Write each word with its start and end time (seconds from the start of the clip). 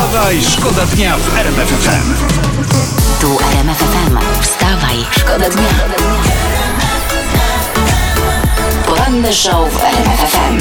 Wstawaj, 0.00 0.42
szkoda 0.42 0.86
dnia 0.86 1.16
w 1.16 1.38
RMF 1.38 1.68
FM. 1.68 2.14
Tu 3.20 3.38
RMF 3.52 3.78
FM. 3.78 4.18
Wstawaj, 4.42 4.96
szkoda 5.10 5.50
dnia. 5.50 5.68
Poranny 8.86 9.32
show 9.32 9.72
w 9.72 9.84
RMF 9.84 10.20
FM. 10.32 10.58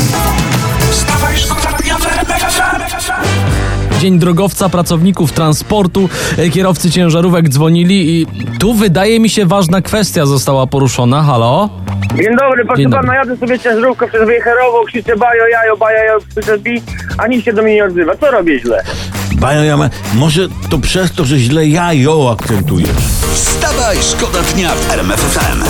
Wstawaj, 0.91 1.37
szkoda 1.37 1.77
dnia 1.77 1.97
w 1.97 2.05
RMF 2.07 2.41
FM. 2.53 2.81
Dzień 3.99 4.19
drogowca, 4.19 4.69
pracowników 4.69 5.31
transportu, 5.31 6.09
e, 6.37 6.49
kierowcy 6.49 6.91
ciężarówek 6.91 7.49
dzwonili 7.49 8.21
i 8.21 8.27
tu 8.59 8.73
wydaje 8.73 9.19
mi 9.19 9.29
się 9.29 9.45
ważna 9.45 9.81
kwestia 9.81 10.25
została 10.25 10.67
poruszona. 10.67 11.23
Halo? 11.23 11.69
Dzień 12.15 12.35
dobry, 12.37 12.65
proszę 12.65 12.81
Dzień 12.81 12.89
dobry. 12.91 13.07
pana, 13.07 13.19
jadę 13.19 13.37
sobie 13.37 13.59
ciężarówkę 13.59 14.07
przez 14.07 14.27
Wejherową, 14.27 14.83
krzyczę 14.85 15.15
bajo, 15.17 15.47
jajo, 15.47 15.77
bajo, 15.77 15.97
jajo, 15.97 16.19
krzyczę 16.29 16.57
bi, 16.57 16.81
a 17.17 17.27
nikt 17.27 17.45
się 17.45 17.53
do 17.53 17.61
mnie 17.63 17.73
nie 17.75 17.85
odzywa. 17.85 18.15
Co 18.15 18.31
robię 18.31 18.59
źle? 18.59 18.83
Ma- 19.39 19.89
może 20.13 20.47
to 20.69 20.79
przez 20.79 21.11
to, 21.11 21.25
że 21.25 21.39
źle 21.39 21.67
ja 21.67 21.93
ją 21.93 22.31
akcentujesz. 22.31 22.89
Wstawaj, 23.33 23.97
szkoda 24.11 24.41
dnia 24.41 24.75
w 24.75 24.91
RMF 24.91 25.19
FM. 25.19 25.63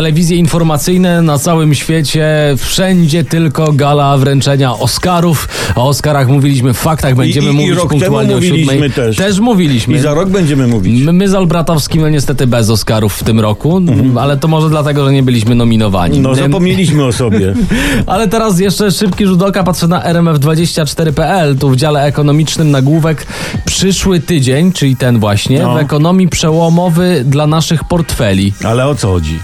Telewizje 0.00 0.36
informacyjne 0.36 1.22
na 1.22 1.38
całym 1.38 1.74
świecie, 1.74 2.54
wszędzie 2.56 3.24
tylko 3.24 3.72
gala 3.72 4.18
wręczenia 4.18 4.72
Oscarów. 4.72 5.48
O 5.76 5.88
Oscarach 5.88 6.28
mówiliśmy 6.28 6.74
w 6.74 6.78
faktach, 6.78 7.14
będziemy 7.14 7.46
I- 7.46 7.50
i- 7.50 7.52
i 7.52 7.56
mówić 7.56 7.70
rok 7.70 7.78
temu 7.88 7.90
punktualnie 8.00 8.32
o 8.32 8.36
mówiliśmy 8.36 8.72
siódmej. 8.72 8.90
też. 8.90 9.16
Też 9.16 9.38
mówiliśmy. 9.40 9.96
I 9.96 9.98
za 9.98 10.14
rok 10.14 10.28
będziemy 10.28 10.66
mówić. 10.66 11.02
My, 11.04 11.12
my 11.12 11.28
z 11.28 11.34
Olbratowskim 11.34 12.00
no 12.02 12.08
niestety 12.08 12.46
bez 12.46 12.70
Oscarów 12.70 13.14
w 13.14 13.24
tym 13.24 13.40
roku, 13.40 13.80
ale 14.20 14.36
to 14.36 14.48
może 14.48 14.68
dlatego, 14.68 15.04
że 15.04 15.12
nie 15.12 15.22
byliśmy 15.22 15.54
nominowani. 15.54 16.20
No, 16.20 16.34
zapomnieliśmy 16.34 17.04
o 17.04 17.12
sobie. 17.12 17.54
Ale 18.06 18.28
teraz 18.28 18.60
jeszcze 18.60 18.90
szybki 18.90 19.26
rzut 19.26 19.42
oka, 19.42 19.64
patrzę 19.64 19.88
na 19.88 20.12
rmf24.pl, 20.12 21.58
tu 21.58 21.70
w 21.70 21.76
dziale 21.76 22.02
ekonomicznym 22.04 22.70
nagłówek 22.70 23.26
przyszły 23.64 24.20
tydzień, 24.20 24.72
czyli 24.72 24.96
ten 24.96 25.18
właśnie, 25.20 25.58
No. 25.62 25.74
w 25.74 25.78
ekonomii 25.78 26.28
przełomowy 26.28 27.22
dla 27.26 27.46
naszych 27.46 27.84
portfeli. 27.84 28.52
Ale 28.64 28.86
o 28.86 28.94
co 28.94 29.08
chodzi? 29.08 29.38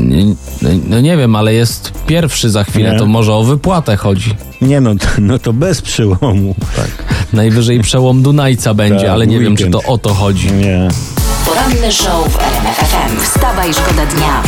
Nie, 0.00 0.24
no, 0.62 0.68
no 0.88 1.00
nie 1.00 1.16
wiem, 1.16 1.36
ale 1.36 1.54
jest 1.54 1.92
pierwszy 2.06 2.50
za 2.50 2.64
chwilę, 2.64 2.92
Nie. 2.92 2.98
to 2.98 3.06
może 3.06 3.34
o 3.34 3.44
wypłatę 3.44 3.96
chodzi. 3.96 4.34
Nie 4.60 4.80
no, 4.80 4.94
to, 4.94 5.06
no 5.18 5.38
to 5.38 5.52
bez 5.52 5.82
przełomu. 5.82 6.54
Tak. 6.76 7.14
Najwyżej 7.32 7.80
przełom 7.80 8.22
Dunajca 8.22 8.74
będzie, 8.74 9.04
Tak, 9.04 9.08
ale 9.10 9.26
nie 9.26 9.38
wiem, 9.40 9.56
czy 9.56 9.64
weekend. 9.64 9.84
to 9.84 9.92
o 9.92 9.98
to 9.98 10.14
chodzi. 10.14 10.52
Nie. 10.52 10.88
Poranny 11.46 11.92
show 11.92 12.28
w 12.32 12.36
RMF 12.38 12.76
FM. 12.76 13.20
Wstawaj, 13.24 13.74
szkoda 13.74 14.06
dnia. 14.06 14.42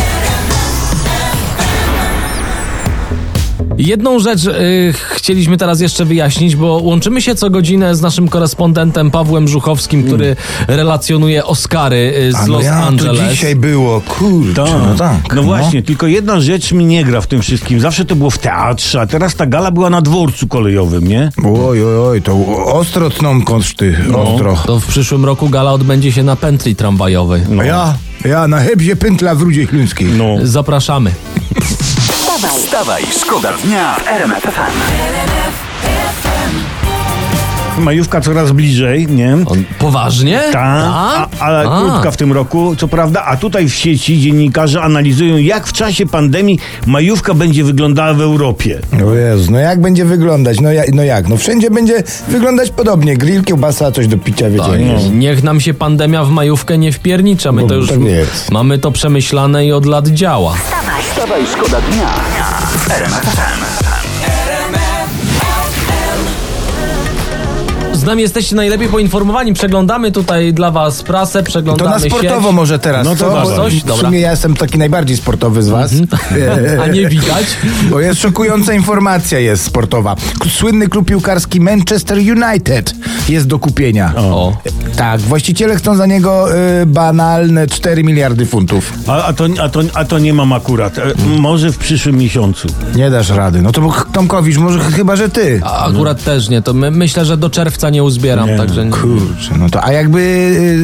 Jedną 3.78 4.18
rzecz 4.18 4.44
y, 4.44 4.94
chcieliśmy 5.10 5.56
teraz 5.56 5.80
jeszcze 5.80 6.04
wyjaśnić, 6.04 6.56
bo 6.56 6.66
łączymy 6.82 7.22
się 7.22 7.34
co 7.34 7.50
godzinę 7.50 7.96
z 7.96 8.00
naszym 8.00 8.28
korespondentem 8.28 9.10
Pawłem 9.10 9.48
Żuchowskim, 9.48 10.04
który 10.04 10.36
relacjonuje 10.68 11.44
Oscary 11.44 12.14
y, 12.28 12.32
z 12.32 12.34
A 12.34 12.46
no 12.46 12.52
Los 12.52 12.64
ja, 12.64 12.74
Angeles. 12.74 13.20
to 13.20 13.30
dzisiaj 13.30 13.56
było, 13.56 14.00
kurczę, 14.00 14.54
Tak. 14.54 14.72
no 14.88 14.94
tak. 14.98 15.34
No 15.34 15.42
właśnie, 15.42 15.82
tylko 15.82 16.06
jedna 16.06 16.40
rzecz 16.40 16.72
mi 16.72 16.84
nie 16.84 17.04
gra 17.04 17.20
w 17.20 17.26
tym 17.26 17.42
wszystkim. 17.42 17.80
Zawsze 17.80 18.04
to 18.04 18.16
było 18.16 18.30
w 18.30 18.38
teatrze, 18.38 19.00
a 19.00 19.06
teraz 19.06 19.34
ta 19.34 19.46
gala 19.46 19.70
była 19.70 19.90
na 19.90 20.02
dworcu 20.02 20.46
kolejowym, 20.48 21.08
nie? 21.08 21.30
Oj, 21.44 21.84
oj, 21.84 21.98
oj, 21.98 22.22
to 22.22 22.36
ostro 22.66 23.10
tną 23.10 23.42
koszty, 23.42 23.96
ostro. 24.14 24.56
To 24.66 24.80
w 24.80 24.86
przyszłym 24.86 25.24
roku 25.24 25.48
gala 25.48 25.72
odbędzie 25.72 26.12
się 26.12 26.22
na 26.22 26.36
pętli 26.36 26.76
tramwajowej. 26.76 27.42
A 27.60 27.64
ja, 27.64 27.94
ja 28.24 28.48
na 28.48 28.58
hebzie 28.58 28.96
pętla 28.96 29.34
w 29.34 29.42
Rudzie 29.42 29.66
Śląskiej. 29.66 30.08
No. 30.18 30.24
Zapraszamy. 30.42 31.10
Wstawaj, 32.36 32.60
Wstawaj, 32.60 33.06
szkoda 33.10 33.52
dnia 33.52 33.94
w 33.94 34.08
RMF 34.08 34.42
FM. 34.42 35.75
Majówka 37.78 38.20
coraz 38.20 38.52
bliżej, 38.52 39.06
nie? 39.06 39.32
On, 39.46 39.64
poważnie? 39.78 40.40
Ta, 40.52 40.60
a, 40.94 41.26
ale 41.40 41.68
A. 41.68 41.80
krótka 41.80 42.10
w 42.10 42.16
tym 42.16 42.32
roku, 42.32 42.76
co 42.76 42.88
prawda, 42.88 43.24
a 43.24 43.36
tutaj 43.36 43.68
w 43.68 43.74
sieci 43.74 44.20
dziennikarze 44.20 44.82
analizują, 44.82 45.36
jak 45.36 45.66
w 45.66 45.72
czasie 45.72 46.06
pandemii 46.06 46.58
majówka 46.86 47.34
będzie 47.34 47.64
wyglądała 47.64 48.14
w 48.14 48.20
Europie. 48.20 48.80
O 49.08 49.14
Jezu, 49.14 49.52
no 49.52 49.58
jak 49.58 49.80
będzie 49.80 50.04
wyglądać? 50.04 50.60
No, 50.60 50.72
ja, 50.72 50.82
no 50.92 51.02
jak? 51.02 51.28
No 51.28 51.36
wszędzie 51.36 51.70
będzie 51.70 52.02
wyglądać 52.28 52.70
podobnie. 52.70 53.16
Grill, 53.16 53.44
kiełbasa, 53.44 53.92
coś 53.92 54.06
do 54.06 54.18
picia, 54.18 54.50
wiecie. 54.50 54.64
Tak, 54.66 54.80
nie? 54.80 55.10
Niech 55.10 55.42
nam 55.42 55.60
się 55.60 55.74
pandemia 55.74 56.24
w 56.24 56.30
majówkę 56.30 56.78
nie 56.78 56.92
wpiernicza. 56.92 57.52
My 57.52 57.62
No, 57.62 57.68
to 57.68 57.74
już 57.74 57.88
tak 57.88 58.00
jest. 58.00 58.50
mamy 58.50 58.78
to 58.78 58.90
przemyślane 58.92 59.66
i 59.66 59.72
od 59.72 59.86
lat 59.86 60.08
działa. 60.08 60.54
Wstawaj, 61.10 61.42
szkoda 61.52 61.80
dnia 61.80 62.08
w 62.68 63.85
Z 68.06 68.08
nami 68.08 68.22
jesteście 68.22 68.56
najlepiej 68.56 68.88
poinformowani. 68.88 69.52
Przeglądamy 69.54 70.12
tutaj 70.12 70.54
dla 70.54 70.70
was 70.70 71.02
prasę, 71.02 71.42
To 71.42 71.46
przeglądamy 71.50 71.90
na 71.90 71.98
sportowo 71.98 72.48
sieć. 72.48 72.56
może 72.56 72.78
teraz, 72.78 73.04
No 73.06 73.16
to 73.16 73.30
co? 73.30 73.30
Bo 73.50 73.56
Coś? 73.56 73.74
W 73.74 73.86
Dobra. 73.86 74.04
sumie 74.08 74.20
ja 74.20 74.30
jestem 74.30 74.56
taki 74.56 74.78
najbardziej 74.78 75.16
sportowy 75.16 75.62
z 75.62 75.68
was. 75.68 75.92
A 76.82 76.86
nie 76.86 77.08
widać. 77.08 77.46
Bo 77.90 78.00
jest 78.00 78.20
szokująca 78.20 78.74
informacja 78.74 79.38
jest 79.38 79.64
sportowa. 79.64 80.16
Słynny 80.48 80.88
klub 80.88 81.06
piłkarski 81.08 81.60
Manchester 81.60 82.18
United 82.18 82.94
jest 83.28 83.46
do 83.46 83.58
kupienia. 83.58 84.12
O. 84.16 84.56
Tak, 84.96 85.20
właściciele 85.20 85.76
chcą 85.76 85.96
za 85.96 86.06
niego 86.06 86.56
y, 86.82 86.86
banalne 86.86 87.66
4 87.66 88.04
miliardy 88.04 88.46
funtów. 88.46 88.92
A, 89.06 89.24
a, 89.24 89.32
to, 89.32 89.44
a, 89.62 89.68
to, 89.68 89.80
a 89.94 90.04
to 90.04 90.18
nie 90.18 90.34
mam 90.34 90.52
akurat. 90.52 90.98
E, 90.98 91.02
może 91.38 91.72
w 91.72 91.78
przyszłym 91.78 92.16
miesiącu. 92.16 92.68
Nie 92.94 93.10
dasz 93.10 93.28
rady. 93.30 93.62
No 93.62 93.72
to 93.72 93.80
bo 93.80 93.92
Tomkowicz, 94.12 94.56
może 94.56 94.78
ch- 94.78 94.94
chyba, 94.94 95.16
że 95.16 95.28
ty. 95.28 95.60
A 95.64 95.86
Akurat 95.86 96.24
też 96.24 96.48
nie. 96.48 96.62
To 96.62 96.74
my, 96.74 96.90
myślę, 96.90 97.24
że 97.24 97.36
do 97.36 97.50
czerwca 97.50 97.90
nie 97.90 98.04
uzbieram, 98.04 98.48
Nie. 98.48 98.56
także... 98.56 98.84
Kurczę, 98.90 99.54
no 99.58 99.70
to 99.70 99.84
a 99.84 99.92
jakby 99.92 100.18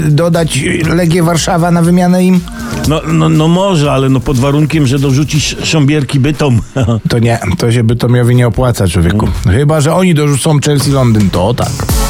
y, 0.06 0.10
dodać 0.10 0.60
Legię 0.88 1.22
Warszawa 1.22 1.70
na 1.70 1.82
wymianę 1.82 2.24
im? 2.24 2.40
No, 2.88 3.00
no, 3.06 3.28
no 3.28 3.48
może, 3.48 3.92
ale 3.92 4.08
no 4.08 4.20
pod 4.20 4.38
warunkiem, 4.38 4.86
że 4.86 4.98
dorzucisz 4.98 5.56
sząbierki 5.64 6.20
bytom. 6.20 6.60
To 7.08 7.18
nie, 7.18 7.38
to 7.58 7.72
się 7.72 7.84
Bytomiowi 7.84 8.36
nie 8.36 8.46
opłaca, 8.46 8.88
człowieku. 8.88 9.28
Chyba, 9.50 9.80
że 9.80 9.94
oni 9.94 10.14
dorzucą 10.14 10.58
Chelsea 10.64 10.90
Londyn, 10.90 11.30
to 11.30 11.54
tak. 11.54 11.68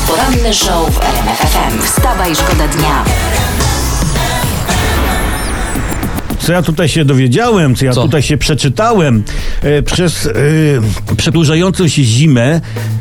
poranny 0.08 0.54
show 0.54 0.90
w 0.94 1.00
RMF 1.00 1.52
FM. 1.92 2.00
Wstawaj, 2.00 2.34
szkoda 2.34 2.69
dnia. 2.69 3.04
Co 6.38 6.53
ja 6.53 6.62
tutaj 6.62 6.88
się 6.88 7.04
dowiedziałem, 7.04 7.75
co 7.75 7.84
ja 7.84 7.92
Co? 7.92 8.03
tutaj 8.03 8.22
się 8.22 8.36
przeczytałem, 8.36 9.22
e, 9.62 9.82
przez 9.82 10.26
e, 10.26 10.31
przedłużającą 11.16 11.88
się 11.88 12.02
zimę 12.02 12.60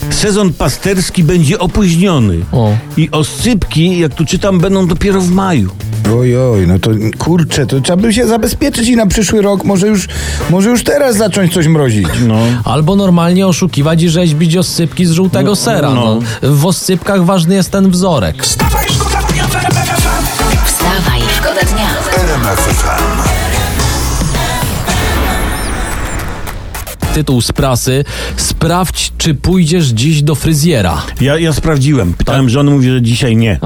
sezon 0.09 0.53
pasterski 0.53 1.23
będzie 1.23 1.59
opóźniony. 1.59 2.39
O. 2.51 2.73
I 2.97 3.09
oscypki, 3.11 3.99
jak 3.99 4.15
tu 4.15 4.25
czytam, 4.25 4.59
będą 4.59 4.87
dopiero 4.87 5.21
w 5.21 5.31
maju. 5.31 5.69
Oj, 6.09 6.37
oj, 6.37 6.67
no 6.67 6.79
to 6.79 6.91
kurczę, 7.17 7.65
to 7.65 7.81
trzeba 7.81 8.01
by 8.01 8.13
się 8.13 8.27
zabezpieczyć 8.27 8.89
i 8.89 8.95
na 8.95 9.07
przyszły 9.07 9.41
rok 9.41 9.63
może 9.63 9.87
już, 9.87 10.07
może 10.49 10.69
już 10.69 10.83
teraz 10.83 11.15
zacząć 11.15 11.53
coś 11.53 11.67
mrozić. 11.67 12.07
No. 12.27 12.39
Albo 12.63 12.95
normalnie 12.95 13.47
oszukiwać 13.47 14.01
i 14.01 14.09
rzeźbić 14.09 14.57
oscypki 14.57 15.05
z 15.05 15.11
żółtego 15.11 15.55
sera. 15.55 15.89
No. 15.89 16.19
no. 16.41 16.51
W 16.55 16.65
oscypkach 16.65 17.25
ważny 17.25 17.55
jest 17.55 17.71
ten 17.71 17.91
wzorek. 17.91 18.43
Wstawaj, 18.43 18.85
szkoda 18.89 19.21
dnia 19.21 19.47
w 19.47 19.55
RMF 19.55 19.89
FM. 19.89 20.65
Wstawaj, 20.65 21.21
szkoda 21.37 21.61
dnia. 21.61 21.89
RMF 22.17 22.59
FM. 22.59 23.40
Tytuł 27.13 27.41
z 27.41 27.51
prasy. 27.51 28.03
Sprawdź, 28.37 29.11
czy 29.17 29.33
pójdziesz 29.33 29.85
dziś 29.85 30.21
do 30.21 30.35
fryzjera. 30.35 31.01
Ja, 31.21 31.39
ja 31.39 31.53
sprawdziłem. 31.53 32.13
Pytałem 32.13 32.49
żony, 32.49 32.71
mówi, 32.71 32.89
że 32.89 33.01
dzisiaj 33.01 33.35
nie. 33.35 33.59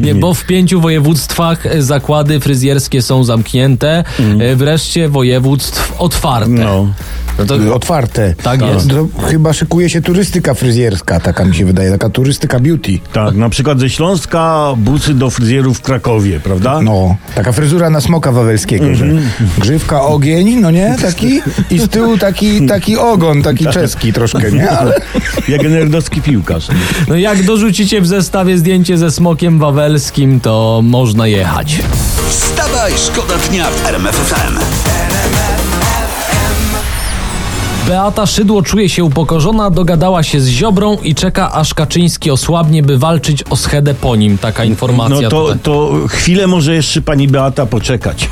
Nie, 0.00 0.14
bo 0.14 0.34
w 0.34 0.44
pięciu 0.44 0.80
województwach 0.80 1.66
e, 1.66 1.82
zakłady 1.82 2.40
fryzjerskie 2.40 3.02
są 3.02 3.24
zamknięte, 3.24 4.04
e, 4.40 4.56
wreszcie 4.56 5.08
województw 5.08 5.94
otwarte. 5.98 6.50
No. 6.50 6.88
No 7.38 7.44
to, 7.44 7.74
Otwarte. 7.74 8.34
Tak 8.42 8.62
jest. 8.62 8.88
To 8.90 9.08
chyba 9.26 9.52
szykuje 9.52 9.90
się 9.90 10.02
turystyka 10.02 10.54
fryzjerska, 10.54 11.20
taka 11.20 11.44
mi 11.44 11.54
się 11.54 11.64
wydaje, 11.64 11.90
taka 11.90 12.10
turystyka 12.10 12.60
beauty. 12.60 12.98
Tak, 13.12 13.34
na 13.34 13.48
przykład 13.48 13.80
ze 13.80 13.90
Śląska 13.90 14.74
busy 14.76 15.14
do 15.14 15.30
fryzjerów 15.30 15.78
w 15.78 15.82
Krakowie, 15.82 16.40
prawda? 16.40 16.82
No, 16.82 17.16
taka 17.34 17.52
fryzura 17.52 17.90
na 17.90 18.00
smoka 18.00 18.32
wawelskiego, 18.32 18.94
że 18.94 19.06
grzywka, 19.58 20.02
ogień, 20.02 20.60
no 20.60 20.70
nie, 20.70 20.96
taki 21.02 21.40
i 21.70 21.78
z 21.78 21.88
tyłu 21.88 22.18
taki, 22.18 22.66
taki 22.66 22.81
ogon, 22.96 23.42
taki 23.42 23.66
czeski 23.66 24.12
troszkę, 24.12 24.52
nie, 24.52 24.70
ale 24.78 25.00
Jak 25.48 25.62
nerdowski 25.62 26.22
piłkarz. 26.22 26.66
no 27.08 27.16
jak 27.16 27.42
dorzucicie 27.42 28.00
w 28.00 28.06
zestawie 28.06 28.58
zdjęcie 28.58 28.98
ze 28.98 29.10
smokiem 29.10 29.58
wawelskim, 29.58 30.40
to 30.40 30.80
można 30.84 31.26
jechać. 31.26 31.78
Wstawaj, 32.28 32.92
szkoda 33.06 33.34
dnia 33.50 33.70
w 33.70 33.86
RMF 33.86 34.14
FM. 34.16 34.58
Beata 37.92 38.26
Szydło 38.26 38.62
czuje 38.62 38.88
się 38.88 39.04
upokorzona, 39.04 39.70
dogadała 39.70 40.22
się 40.22 40.40
z 40.40 40.48
Ziobrą 40.48 40.96
i 41.02 41.14
czeka, 41.14 41.52
aż 41.52 41.74
Kaczyński 41.74 42.30
osłabnie, 42.30 42.82
by 42.82 42.98
walczyć 42.98 43.44
o 43.50 43.56
schedę 43.56 43.94
po 43.94 44.16
nim. 44.16 44.38
Taka 44.38 44.64
informacja 44.64 45.20
No 45.20 45.28
to, 45.30 45.42
tutaj. 45.42 45.58
to 45.62 45.92
chwilę 46.08 46.46
może 46.46 46.74
jeszcze 46.74 47.02
pani 47.02 47.28
Beata 47.28 47.66
poczekać. 47.66 48.28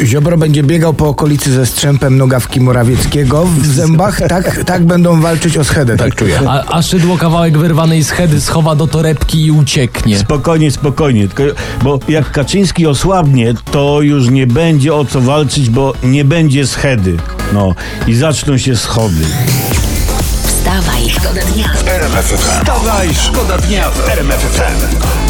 Z- 0.00 0.04
Ziobro 0.06 0.36
będzie 0.38 0.62
biegał 0.62 0.94
po 0.94 1.08
okolicy 1.08 1.52
ze 1.52 1.66
strzępem 1.66 2.16
nogawki 2.18 2.60
Morawieckiego 2.60 3.44
w 3.46 3.66
zębach. 3.66 4.20
Tak, 4.28 4.64
tak 4.64 4.84
będą 4.84 5.20
walczyć 5.20 5.56
o 5.58 5.64
schedę, 5.64 5.96
tak 5.96 6.14
czuję. 6.14 6.40
A, 6.46 6.64
a 6.76 6.82
Szydło 6.82 7.16
kawałek 7.18 7.58
wyrwanej 7.58 8.04
schedy 8.04 8.40
schowa 8.40 8.74
do 8.76 8.86
torebki 8.86 9.44
i 9.46 9.50
ucieknie. 9.50 10.18
Spokojnie, 10.18 10.70
spokojnie. 10.70 11.28
Tylko, 11.28 11.60
bo 11.82 11.98
jak 12.08 12.30
Kaczyński 12.32 12.86
osłabnie, 12.86 13.54
to 13.70 14.00
już 14.02 14.30
nie 14.30 14.46
będzie 14.46 14.94
o 14.94 15.04
co 15.04 15.20
walczyć, 15.20 15.70
bo 15.70 15.92
nie 16.02 16.24
będzie 16.24 16.66
schedy. 16.66 17.16
No 17.52 17.74
i 18.06 18.14
zaczną 18.14 18.58
się 18.58 18.76
schody. 18.76 19.24
Wstawaj, 20.46 21.10
szkoda 21.10 21.40
dnia. 21.40 21.70
RMF 21.86 22.26
FM. 22.26 22.36
Wstawaj, 22.36 23.14
szkoda 23.14 23.58
dnia 23.58 23.90
w 23.90 24.08
RMF 24.08 24.40
FM. 24.40 25.27